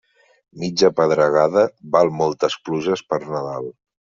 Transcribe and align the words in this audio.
Mitja 0.61 0.89
pedregada 0.99 1.65
val 1.97 2.11
moltes 2.23 2.59
pluges 2.65 3.05
per 3.13 3.25
Nadal. 3.29 3.71